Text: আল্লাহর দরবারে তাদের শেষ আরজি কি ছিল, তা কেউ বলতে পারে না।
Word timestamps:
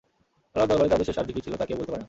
আল্লাহর 0.53 0.69
দরবারে 0.71 0.91
তাদের 0.93 1.07
শেষ 1.07 1.17
আরজি 1.21 1.33
কি 1.35 1.41
ছিল, 1.45 1.53
তা 1.59 1.65
কেউ 1.67 1.77
বলতে 1.79 1.91
পারে 1.93 1.97
না। 1.99 1.99